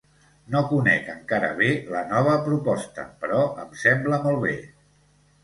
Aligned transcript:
No 0.53 0.61
conec 0.69 1.11
encara 1.15 1.51
bé 1.59 1.67
la 1.97 2.01
nova 2.13 2.33
proposta, 2.49 3.07
però 3.21 3.45
em 3.67 3.79
sembla 3.85 4.21
molt 4.27 4.43
bé. 4.49 4.57